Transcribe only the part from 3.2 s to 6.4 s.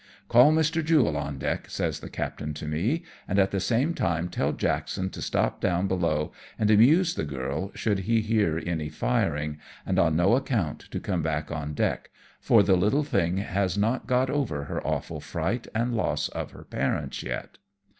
and at the same time tell Jackson to stop down below